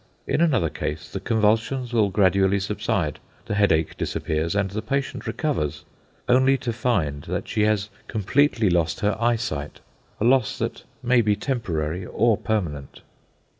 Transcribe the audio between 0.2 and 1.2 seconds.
In another case the